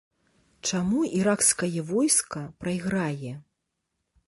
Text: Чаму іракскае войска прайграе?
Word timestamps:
Чаму 0.69 1.01
іракскае 1.17 1.79
войска 1.91 2.41
прайграе? 2.65 3.33